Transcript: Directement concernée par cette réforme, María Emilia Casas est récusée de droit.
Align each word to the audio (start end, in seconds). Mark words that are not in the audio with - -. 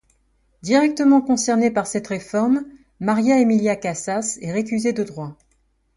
Directement 0.63 1.21
concernée 1.21 1.69
par 1.69 1.85
cette 1.85 2.07
réforme, 2.07 2.65
María 2.99 3.39
Emilia 3.39 3.75
Casas 3.75 4.39
est 4.41 4.51
récusée 4.51 4.93
de 4.93 5.03
droit. 5.03 5.37